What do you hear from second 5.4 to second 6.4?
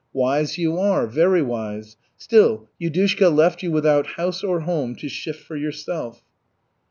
for yourself."